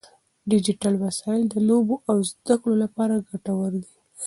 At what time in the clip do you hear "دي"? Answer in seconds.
3.83-3.93